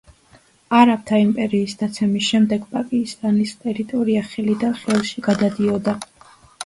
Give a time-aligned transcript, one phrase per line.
[0.77, 5.99] არაბთა იმპერიის დაცემის შემდეგ, პაკისტანის ტერიტორია ხელიდან ხელში გადადიოდა.